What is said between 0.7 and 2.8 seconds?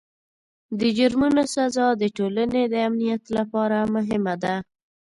د جرمونو سزا د ټولنې د